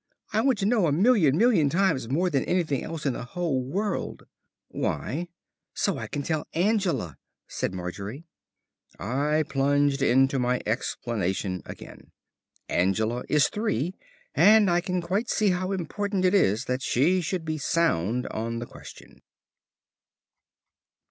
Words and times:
"I 0.33 0.41
want 0.41 0.57
to 0.57 0.65
know 0.65 0.87
a 0.87 0.91
million 0.91 1.37
million 1.37 1.69
times 1.69 2.09
more 2.09 2.31
than 2.31 2.43
anything 2.45 2.81
else 2.83 3.05
in 3.05 3.13
the 3.13 3.23
whole 3.23 3.61
world." 3.63 4.25
"Why?" 4.69 5.27
"So 5.75 5.97
as 5.99 6.05
I 6.05 6.07
can 6.07 6.23
tell 6.23 6.47
Angela," 6.55 7.17
said 7.47 7.71
Margery. 7.71 8.25
I 8.97 9.43
plunged 9.47 10.01
into 10.01 10.39
my 10.39 10.59
explanation 10.65 11.61
again. 11.67 12.09
Angela 12.67 13.25
is 13.29 13.47
three, 13.49 13.93
and 14.33 14.71
I 14.71 14.81
can 14.81 15.01
quite 15.03 15.29
see 15.29 15.49
how 15.51 15.71
important 15.71 16.25
it 16.25 16.33
is 16.33 16.65
that 16.65 16.81
she 16.81 17.21
should 17.21 17.45
be 17.45 17.59
sound 17.59 18.25
on 18.29 18.57
the 18.57 18.65
question. 18.65 19.21